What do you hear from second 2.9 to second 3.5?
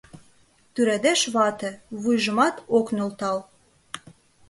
нӧлтал...